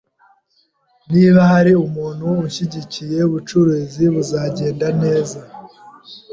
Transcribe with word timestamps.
Niba 1.13 1.41
hari 1.51 1.71
umuntu 1.85 2.23
unshyigikiye, 2.43 3.17
ubucuruzi 3.29 4.03
buzagenda 4.13 4.87
neza. 5.01 5.39